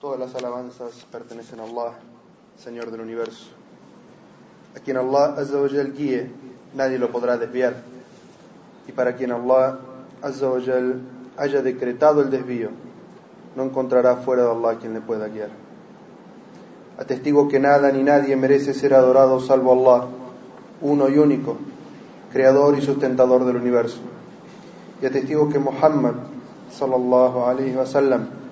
[0.00, 1.94] Todas las alabanzas pertenecen a Allah,
[2.58, 3.46] Señor del universo.
[4.76, 6.30] A quien Allah Azza wa guíe,
[6.74, 7.76] nadie lo podrá desviar.
[8.86, 9.78] Y para quien Allah
[10.20, 10.48] Azza
[11.38, 12.68] haya decretado el desvío,
[13.56, 15.48] no encontrará fuera de Allah quien le pueda guiar.
[16.98, 20.08] Atestigo que nada ni nadie merece ser adorado salvo Allah,
[20.82, 21.56] uno y único,
[22.34, 24.00] creador y sustentador del universo.
[25.00, 26.16] Y atestigo que Muhammad,
[26.70, 28.45] sallallahu alayhi wa sallam,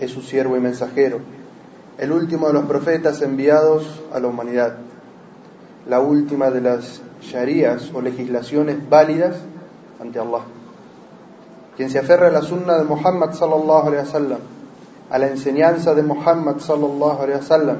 [0.00, 1.20] es su siervo y mensajero,
[1.98, 4.78] el último de los profetas enviados a la humanidad,
[5.86, 9.36] la última de las sharías o legislaciones válidas
[10.00, 10.40] ante Allah.
[11.76, 14.38] Quien se aferra a la sunna de Muhammad sallallahu alaihi wasallam,
[15.10, 17.76] a la enseñanza de Muhammad sallallahu alaihi wasallam,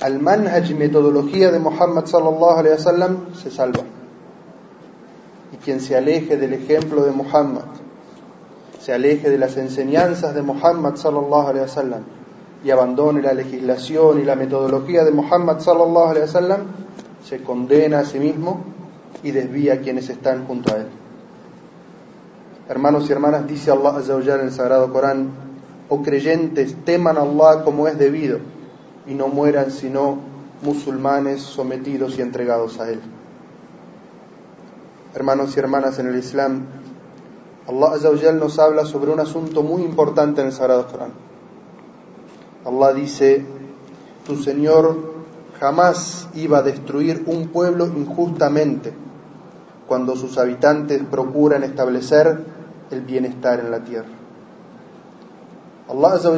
[0.00, 3.84] al manhaj y metodología de Muhammad sallallahu alaihi wasallam, se salva.
[5.52, 7.64] Y quien se aleje del ejemplo de Muhammad,
[8.82, 12.02] se aleje de las enseñanzas de Muhammad sallallahu alaihi wasallam
[12.64, 16.60] y abandone la legislación y la metodología de Muhammad sallallahu alaihi wasallam,
[17.24, 18.64] se condena a sí mismo
[19.22, 20.88] y desvía a quienes están junto a él.
[22.68, 25.30] Hermanos y hermanas, dice Allah Azza en el Sagrado Corán,
[25.88, 28.40] oh creyentes, teman a Allah como es debido
[29.06, 30.18] y no mueran sino
[30.62, 33.00] musulmanes sometidos y entregados a él.
[35.14, 36.64] Hermanos y hermanas en el Islam,
[37.68, 41.12] Allah Azza nos habla sobre un asunto muy importante en el Sagrado Corán.
[42.64, 43.44] Allah dice,
[44.26, 44.96] tu Señor
[45.60, 48.92] jamás iba a destruir un pueblo injustamente
[49.86, 52.44] cuando sus habitantes procuran establecer
[52.90, 54.08] el bienestar en la tierra.
[55.88, 56.30] Allah Azza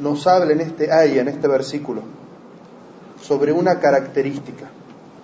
[0.00, 2.00] nos habla en este ayah, en este versículo,
[3.20, 4.70] sobre una característica.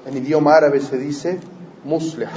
[0.07, 1.41] En idioma árabe se dice
[1.85, 2.29] muslih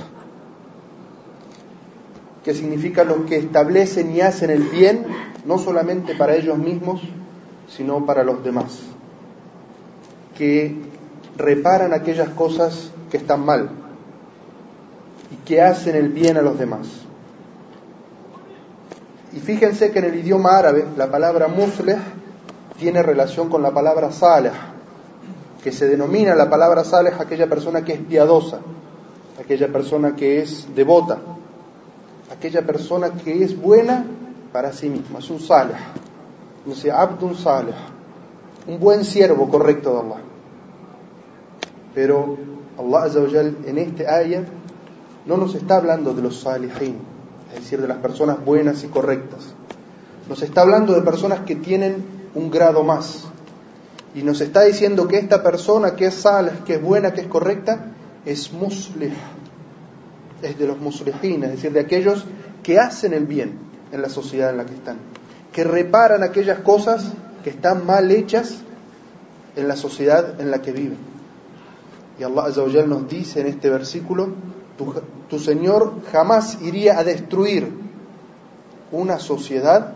[2.43, 5.05] que significa los que establecen y hacen el bien,
[5.45, 7.01] no solamente para ellos mismos,
[7.67, 8.79] sino para los demás,
[10.37, 10.75] que
[11.37, 13.69] reparan aquellas cosas que están mal
[15.31, 16.87] y que hacen el bien a los demás.
[19.31, 21.97] Y fíjense que en el idioma árabe la palabra musleh
[22.77, 24.51] tiene relación con la palabra saleh,
[25.63, 28.59] que se denomina la palabra saleh aquella persona que es piadosa,
[29.39, 31.17] aquella persona que es devota,
[32.33, 34.05] aquella persona que es buena
[34.51, 35.75] para sí misma, es un salih,
[36.65, 37.75] dice abdun salih,
[38.67, 40.21] un buen siervo correcto de Allah.
[41.93, 42.37] Pero
[42.77, 43.19] Allah Azza
[43.65, 44.43] en este ayah
[45.25, 46.97] no nos está hablando de los salihin,
[47.53, 49.53] es decir, de las personas buenas y correctas.
[50.27, 53.25] Nos está hablando de personas que tienen un grado más.
[54.15, 57.27] Y nos está diciendo que esta persona que es salih, que es buena, que es
[57.27, 57.91] correcta,
[58.25, 59.13] es muslih,
[60.43, 62.25] es de los muslihin, es decir, de aquellos
[62.61, 63.57] que hacen el bien
[63.91, 64.97] en la sociedad en la que están,
[65.51, 67.11] que reparan aquellas cosas
[67.43, 68.57] que están mal hechas
[69.55, 71.13] en la sociedad en la que viven.
[72.19, 74.33] Y Allah Azza nos dice en este versículo,
[75.29, 77.69] tu, Señor jamás iría a destruir
[78.91, 79.93] una sociedad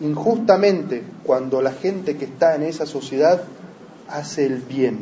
[0.00, 3.42] injustamente cuando la gente que está en esa sociedad
[4.08, 5.00] hace el bien.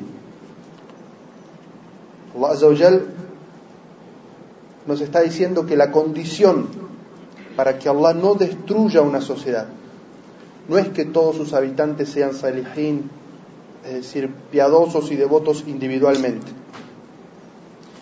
[2.36, 2.90] Allah Azza
[4.86, 6.68] nos está diciendo que la condición
[7.56, 9.66] para que Allah no destruya una sociedad
[10.68, 13.10] no es que todos sus habitantes sean salihin,
[13.84, 16.46] es decir, piadosos y devotos individualmente,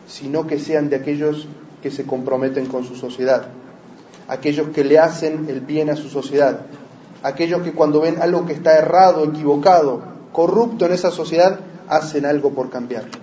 [0.07, 1.49] sino que sean de aquellos
[1.83, 3.49] que se comprometen con su sociedad,
[4.29, 6.67] aquellos que le hacen el bien a su sociedad,
[7.23, 12.51] aquellos que cuando ven algo que está errado, equivocado, corrupto en esa sociedad, hacen algo
[12.51, 13.22] por cambiarlo.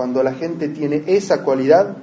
[0.00, 1.94] Cuando la gente tiene esa cualidad,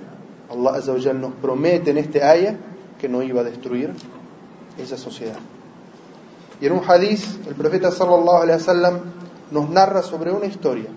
[0.52, 2.56] Allah Azza nos promete en este ayah
[3.00, 3.91] que no iba a destruir
[4.78, 5.40] esa sociedad.
[6.62, 9.00] Y en un hadith, el profeta sallallahu alaihi wasallam
[9.50, 10.91] nos narra sobre una historia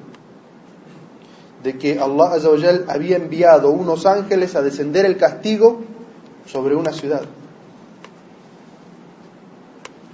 [1.62, 2.50] de que Allah Azza
[2.88, 5.81] había enviado unos ángeles a descender el castigo
[6.44, 7.22] sobre una ciudad.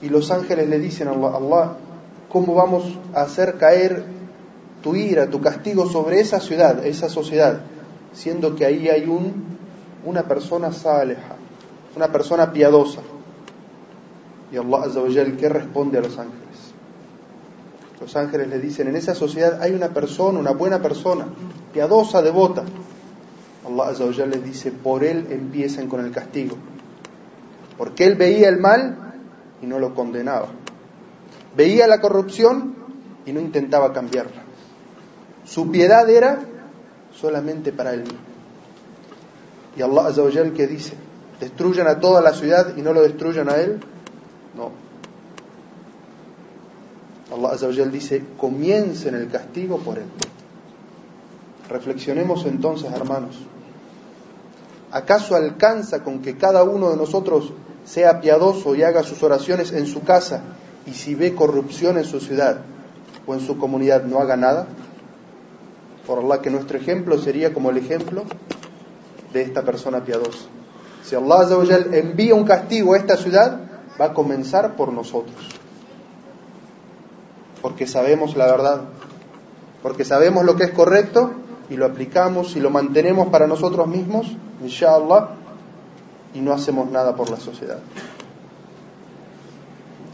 [0.03, 1.73] Y los ángeles le dicen a Allah, Allah,
[2.31, 4.16] ¿cómo vamos a hacer caer
[4.87, 7.59] tu ira, tu castigo sobre esa ciudad, esa sociedad,
[8.13, 9.59] siendo que ahí hay un,
[10.05, 11.35] una persona saleja,
[11.97, 13.01] una persona piadosa.
[14.53, 15.01] Y Allah Azza
[15.37, 16.73] ¿qué responde a los ángeles?
[18.01, 21.27] Los ángeles le dicen, en esa sociedad hay una persona, una buena persona,
[21.73, 22.63] piadosa, devota.
[23.69, 26.57] Allah Azza les dice, por él empiecen con el castigo.
[27.77, 29.17] Porque él veía el mal
[29.61, 30.47] y no lo condenaba.
[31.57, 32.77] Veía la corrupción
[33.27, 34.46] y no intentaba cambiarla.
[35.47, 36.41] Su piedad era
[37.19, 38.19] solamente para él mismo.
[39.77, 40.95] Y Allah Azza wa que dice,
[41.41, 43.81] destruyan a toda la ciudad y no lo destruyan a él.
[44.57, 44.87] No.
[47.33, 50.07] Allah Azzawajal dice, comiencen el castigo por él.
[51.69, 53.37] Reflexionemos entonces, hermanos.
[54.93, 57.53] ¿Acaso alcanza con que cada uno de nosotros
[57.85, 60.43] sea piadoso y haga sus oraciones en su casa
[60.87, 62.61] y si ve corrupción en su ciudad
[63.27, 64.67] o en su comunidad no haga nada?
[66.07, 68.25] Por Allah que nuestro ejemplo sería como el ejemplo
[69.33, 70.47] de esta persona piadosa.
[71.05, 73.61] Si Allah envía un castigo a esta ciudad,
[74.01, 75.49] va a comenzar por nosotros.
[77.63, 78.83] Porque sabemos la verdad,
[79.83, 81.33] porque sabemos lo que es correcto
[81.71, 85.31] y lo aplicamos y lo mantenemos para nosotros mismos, inshallah,
[86.35, 87.79] y no hacemos nada por la sociedad.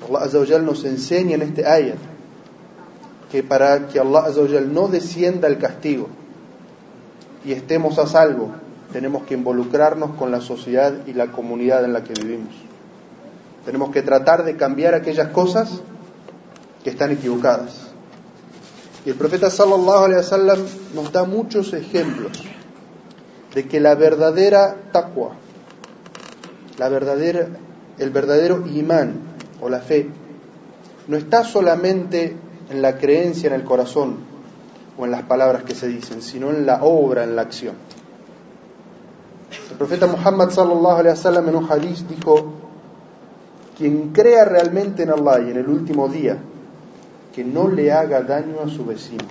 [0.09, 2.12] Allah nos enseña en este ayat
[3.33, 4.29] que para que Allah
[4.69, 6.09] no descienda el castigo
[7.47, 8.51] y estemos a salvo,
[8.93, 12.53] tenemos que involucrarnos con la sociedad y la comunidad en la que vivimos.
[13.65, 15.81] Tenemos que tratar de cambiar aquellas cosas
[16.85, 17.87] que están equivocadas.
[19.07, 20.59] Y el profeta sallallahu alaihi wasallam
[20.95, 22.33] nos da muchos ejemplos
[23.55, 25.37] de que la verdadera taqwa,
[26.77, 27.49] la verdadera,
[27.99, 29.15] el verdadero imán
[29.63, 30.11] o la fe,
[31.09, 32.37] no está solamente
[32.71, 34.17] en la creencia en el corazón
[34.99, 37.75] o en las palabras que se dicen, sino en la obra, en la acción.
[39.71, 41.69] El profeta Muhammad sallallahu alaihi wasallam en un
[42.09, 42.53] dijo:
[43.77, 46.39] quien crea realmente en Allah y en el último día,
[47.35, 49.25] que no le haga daño a su vecino.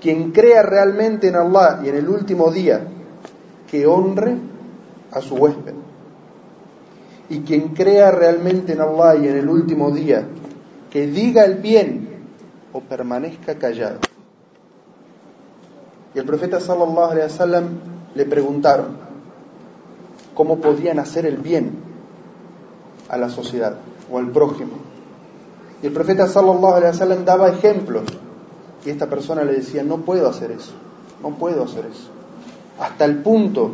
[0.00, 2.86] Quien crea realmente en Allah y en el último día,
[3.70, 4.36] que honre
[5.12, 5.74] a su huésped.
[7.28, 10.26] Y quien crea realmente en Allah y en el último día,
[10.90, 12.08] que diga el bien
[12.72, 13.98] o permanezca callado.
[16.14, 17.64] Y el profeta sallallahu alaihi wasallam
[18.14, 18.98] le preguntaron
[20.34, 21.70] cómo podían hacer el bien
[23.08, 23.76] a la sociedad
[24.10, 24.72] o al prójimo.
[25.82, 28.04] Y el profeta sallallahu alaihi wasallam daba ejemplos
[28.84, 30.72] y esta persona le decía, "No puedo hacer eso.
[31.22, 32.08] No puedo hacer eso."
[32.80, 33.70] Hasta el punto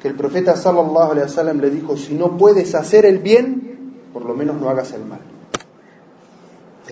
[0.00, 4.34] que el profeta sallallahu alaihi le dijo, "Si no puedes hacer el bien, por lo
[4.34, 5.20] menos no hagas el mal."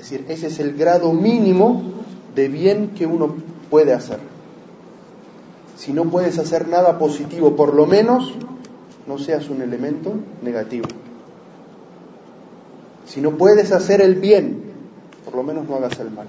[0.06, 1.82] Es decir, ese es el grado mínimo
[2.36, 3.34] de bien que uno
[3.68, 4.20] puede hacer.
[5.76, 8.32] Si no puedes hacer nada positivo, por lo menos
[9.08, 10.86] no seas un elemento negativo.
[13.04, 14.62] Si no puedes hacer el bien,
[15.24, 16.28] por lo menos no hagas el mal.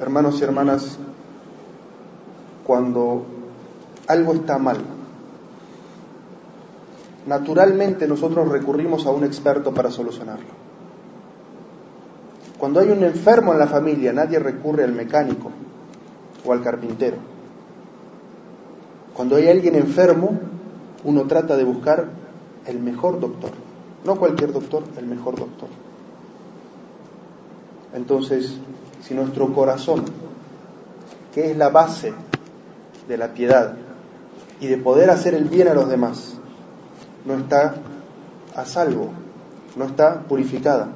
[0.00, 0.96] Hermanos y hermanas,
[2.66, 3.26] cuando
[4.06, 4.95] algo está mal,
[7.26, 10.66] naturalmente nosotros recurrimos a un experto para solucionarlo.
[12.58, 15.50] Cuando hay un enfermo en la familia, nadie recurre al mecánico
[16.44, 17.16] o al carpintero.
[19.14, 20.38] Cuando hay alguien enfermo,
[21.04, 22.06] uno trata de buscar
[22.66, 23.50] el mejor doctor.
[24.04, 25.68] No cualquier doctor, el mejor doctor.
[27.94, 28.56] Entonces,
[29.02, 30.04] si nuestro corazón,
[31.34, 32.12] que es la base
[33.08, 33.74] de la piedad
[34.60, 36.36] y de poder hacer el bien a los demás,
[37.26, 37.74] no está
[38.54, 39.10] a salvo,
[39.76, 40.88] no está purificada.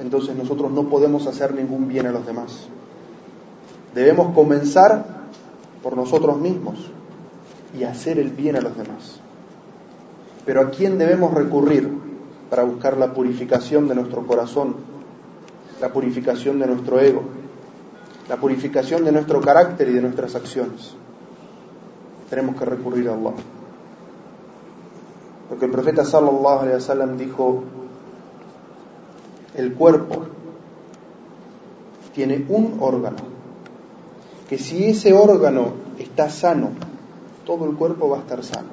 [0.00, 2.68] Entonces nosotros no podemos hacer ningún bien a los demás.
[3.94, 5.04] Debemos comenzar
[5.82, 6.78] por nosotros mismos
[7.76, 9.20] y hacer el bien a los demás.
[10.44, 11.90] Pero ¿a quién debemos recurrir
[12.48, 14.76] para buscar la purificación de nuestro corazón,
[15.80, 17.22] la purificación de nuestro ego,
[18.28, 20.94] la purificación de nuestro carácter y de nuestras acciones?
[22.30, 23.32] Tenemos que recurrir a Allah.
[25.58, 27.64] Porque el profeta sallallahu alaihi wasallam dijo,
[29.56, 30.26] el cuerpo
[32.14, 33.16] tiene un órgano,
[34.48, 36.70] que si ese órgano está sano,
[37.44, 38.68] todo el cuerpo va a estar sano.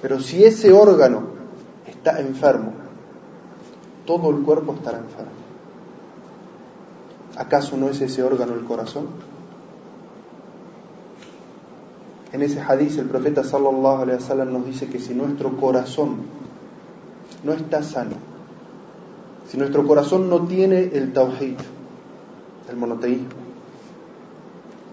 [0.00, 1.24] Pero si ese órgano
[1.86, 2.72] está enfermo,
[4.06, 5.32] todo el cuerpo estará enfermo.
[7.36, 9.08] ¿Acaso no es ese órgano el corazón?
[12.34, 16.16] En ese hadiz el profeta sallallahu alaihi wasallam nos dice que si nuestro corazón
[17.44, 18.16] no está sano,
[19.48, 21.54] si nuestro corazón no tiene el tawhid,
[22.68, 23.28] el monoteísmo,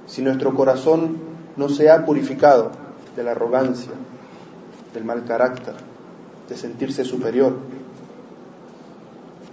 [0.05, 1.17] si nuestro corazón
[1.57, 2.73] no se ha purificado
[3.15, 3.93] de la arrogancia,
[4.93, 5.73] del mal carácter,
[6.47, 7.55] de sentirse superior,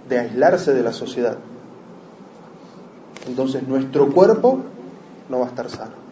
[0.07, 1.39] de aislarse de la sociedad,
[3.25, 4.59] entonces nuestro cuerpo
[5.27, 6.08] no va a estar sano.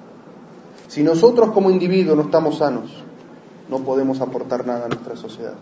[0.87, 2.91] Si nosotros como individuos no estamos sanos,
[3.69, 5.55] no podemos aportar nada a nuestra sociedad.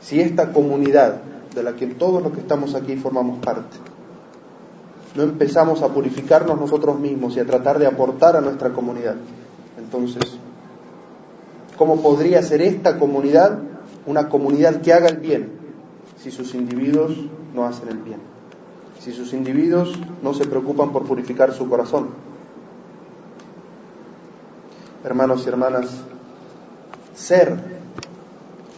[0.00, 1.20] Si esta comunidad
[1.54, 3.76] de la que todos los que estamos aquí formamos parte,
[5.14, 9.16] no empezamos a purificarnos nosotros mismos y a tratar de aportar a nuestra comunidad,
[9.76, 10.38] entonces
[11.80, 13.58] ¿Cómo podría ser esta comunidad
[14.04, 15.48] una comunidad que haga el bien
[16.22, 17.16] si sus individuos
[17.54, 18.18] no hacen el bien?
[18.98, 22.08] Si sus individuos no se preocupan por purificar su corazón.
[25.04, 25.86] Hermanos y hermanas,
[27.14, 27.56] ser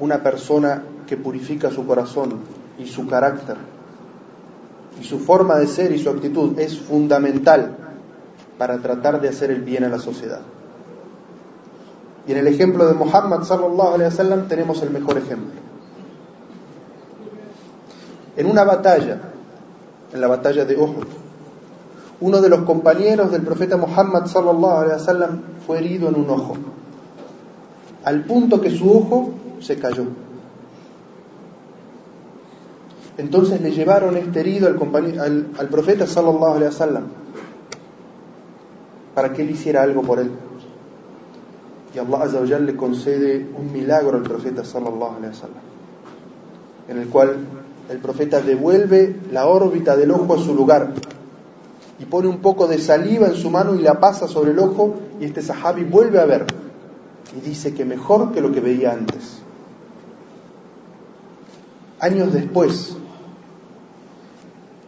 [0.01, 2.41] una persona que purifica su corazón
[2.79, 3.57] y su carácter
[5.01, 7.77] y su forma de ser y su actitud es fundamental
[8.59, 10.41] para tratar de hacer el bien a la sociedad.
[12.27, 15.61] Y en el ejemplo de Muhammad sallallahu alaihi wasallam tenemos el mejor ejemplo.
[18.37, 19.19] En una batalla,
[20.13, 21.07] en la batalla de Uhud,
[22.23, 26.57] uno de los compañeros del profeta Muhammad sallallahu alaihi wasallam fue herido en un ojo,
[28.05, 30.05] al punto que su ojo se cayó.
[33.19, 37.05] Entonces le llevaron este herido al, al, profeta sallallahu alaihi
[39.15, 40.31] para que él hiciera algo por él.
[41.95, 45.63] Y Allah Azza le concede un milagro al profeta sallallahu alaihi wasallam,
[46.89, 47.37] en el cual
[47.91, 50.93] el profeta devuelve la órbita del ojo a su lugar
[52.03, 54.97] y pone un poco de saliva en su mano y la pasa sobre el ojo
[55.21, 56.47] y este sahabi vuelve a ver
[57.37, 59.39] y dice que mejor que lo que veía antes.
[62.01, 62.97] Años después,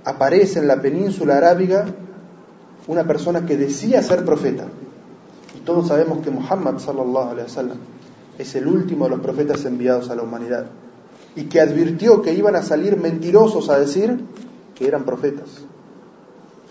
[0.04, 1.86] aparece en la península arábiga
[2.88, 4.64] una persona que decía ser profeta.
[5.56, 7.78] Y todos sabemos que Muhammad sallallahu alaihi wasallam
[8.36, 10.66] es el último de los profetas enviados a la humanidad
[11.36, 14.24] y que advirtió que iban a salir mentirosos a decir
[14.74, 15.64] que eran profetas.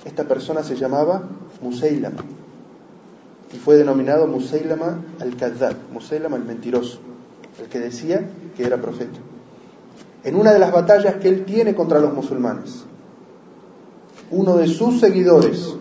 [0.05, 1.23] Esta persona se llamaba
[1.61, 2.23] Musaylama
[3.53, 6.99] y fue denominado Musaylama al-Kaddab, Musaylama el mentiroso,
[7.61, 9.19] el que decía que era profeta.
[10.23, 12.83] En una de las batallas que él tiene contra los musulmanes,
[14.31, 15.75] uno de sus seguidores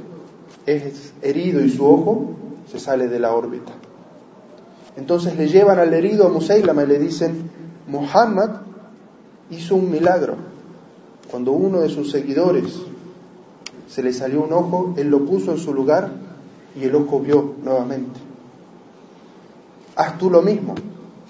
[0.67, 2.33] es herido y su ojo
[2.71, 3.73] se sale de la órbita.
[4.97, 7.51] Entonces le llevan al herido a Musaylama y le dicen,
[7.89, 8.61] Muhammad
[9.51, 10.37] hizo un milagro.
[11.31, 12.79] Cuando uno de sus seguidores
[13.93, 16.09] se le salió un ojo, él lo puso en su lugar
[16.75, 18.19] y el ojo vio nuevamente.
[19.97, 20.75] Haz tú lo mismo,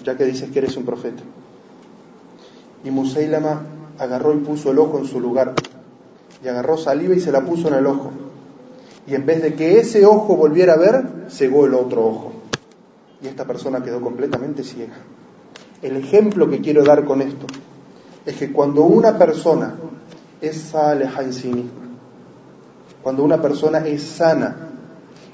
[0.04, 1.24] ya que dices que eres un profeta.
[2.84, 3.62] Y Musaylama
[3.98, 5.54] agarró y puso el ojo en su lugar
[6.40, 8.12] y agarró saliva y se la puso en el ojo.
[9.08, 12.32] Y en vez de que ese ojo volviera a ver, cegó el otro ojo.
[13.20, 14.94] Y esta persona quedó completamente ciega.
[15.82, 17.46] El ejemplo que quiero dar con esto
[18.24, 19.74] es que cuando una persona
[20.40, 21.22] es saleja
[23.02, 24.68] cuando una persona es sana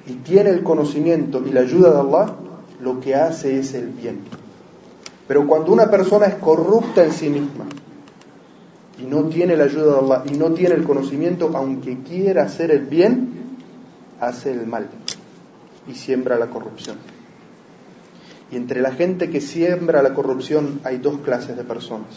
[0.06, 2.34] y tiene el conocimiento y la ayuda de Allah,
[2.80, 4.20] lo que hace es el bien.
[5.26, 7.66] Pero cuando una persona es corrupta en sí misma,
[8.98, 12.70] y no tiene la ayuda de Allah y no tiene el conocimiento, aunque quiera hacer
[12.70, 13.32] el bien,
[14.20, 14.88] hace el mal
[15.86, 16.96] y siembra la corrupción.
[18.50, 22.08] Y entre la gente que siembra la corrupción hay dos clases de personas.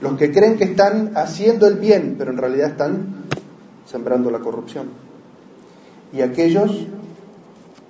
[0.00, 3.24] Los que creen que están haciendo el bien, pero en realidad están
[3.86, 4.88] sembrando la corrupción.
[6.12, 6.86] Y aquellos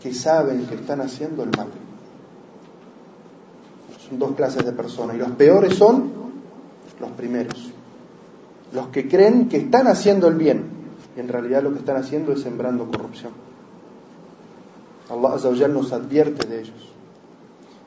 [0.03, 1.69] que saben que están haciendo el mal.
[4.09, 5.17] Son dos clases de personas.
[5.17, 6.13] Y los peores son
[7.01, 7.73] los primeros.
[8.73, 10.77] Los que creen que están haciendo el bien
[11.17, 13.33] y en realidad lo que están haciendo es sembrando corrupción.
[15.09, 16.93] Allah Azza nos advierte de ellos.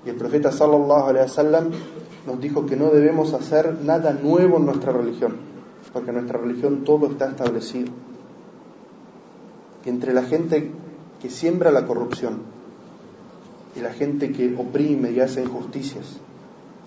[0.06, 1.70] Y el profeta sallallahu alaihi wasallam
[2.26, 5.36] nos dijo que no debemos hacer nada nuevo en nuestra religión,
[5.94, 7.92] porque en nuestra religión todo está establecido.
[9.86, 10.72] Entre la gente
[11.22, 12.40] que siembra la corrupción
[13.76, 16.06] y la gente que oprime y hace injusticias,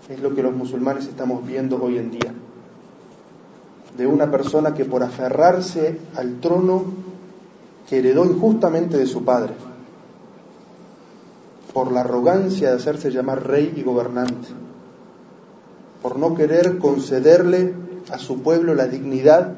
[0.08, 2.32] es lo que los musulmanes estamos viendo hoy en día.
[3.96, 6.84] De una persona que por aferrarse al trono
[7.88, 9.54] que heredó injustamente de su padre,
[11.72, 14.48] por la arrogancia de hacerse llamar rey y gobernante,
[16.02, 17.74] por no querer concederle
[18.12, 19.54] a su pueblo la dignidad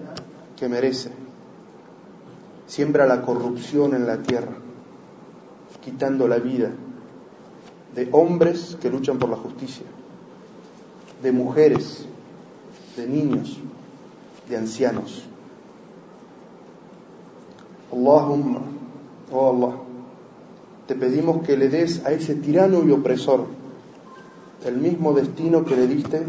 [0.56, 1.10] que merece,
[2.68, 4.52] siembra la corrupción en la tierra,
[5.82, 6.70] quitando la vida
[7.96, 9.84] de hombres que luchan por la justicia
[11.20, 12.06] de mujeres,
[12.96, 13.58] de niños,
[14.48, 15.24] de ancianos.
[17.90, 18.60] Allahumma,
[19.32, 19.76] oh Allah,
[20.86, 23.46] te pedimos que le des a ese tirano y opresor
[24.64, 26.24] el mismo destino que le diste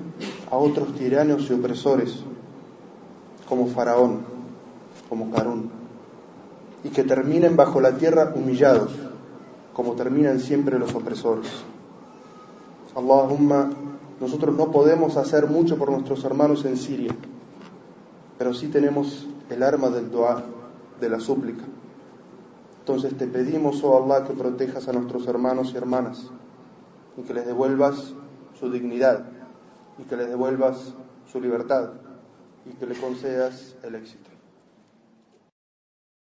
[0.52, 2.20] a otros tiranos y opresores,
[3.48, 4.22] como Faraón,
[5.10, 5.70] como Carón,
[6.84, 8.92] y que terminen bajo la tierra humillados,
[9.74, 11.52] como terminan siempre los opresores.
[12.96, 13.70] Allahumma
[14.20, 17.14] nosotros no podemos hacer mucho por nuestros hermanos en Siria,
[18.38, 20.44] pero sí tenemos el arma del dua,
[21.02, 21.66] de la súplica.
[22.80, 26.30] Entonces te pedimos, oh Allah, que protejas a nuestros hermanos y hermanas
[27.18, 28.14] y que les devuelvas
[28.60, 29.26] su dignidad
[29.98, 30.94] y que les devuelvas
[31.32, 31.92] su libertad
[32.66, 34.35] y que le concedas el éxito.